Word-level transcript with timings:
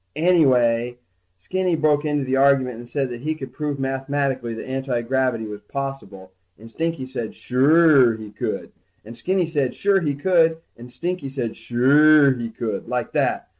Anyway, 0.15 0.97
Skinny 1.37 1.75
broke 1.75 2.05
into 2.05 2.23
the 2.25 2.35
argument 2.35 2.77
and 2.79 2.89
said 2.89 3.09
that 3.11 3.21
he 3.21 3.35
could 3.35 3.53
prove 3.53 3.79
mathematically 3.79 4.51
that 4.55 4.67
antigravity 4.67 5.45
was 5.45 5.61
possible, 5.61 6.31
and 6.57 6.71
Stinky 6.71 7.05
said 7.05 7.33
suure 7.35 8.17
he 8.17 8.31
could, 8.31 8.71
and 9.05 9.15
Skinny 9.15 9.45
said 9.45 9.75
sure 9.75 10.01
he 10.01 10.15
could, 10.15 10.57
and 10.75 10.91
Stinky 10.91 11.29
said 11.29 11.51
suuure 11.51 12.33
he 12.35 12.49
could, 12.49 12.87
like 12.87 13.11
that. 13.11 13.47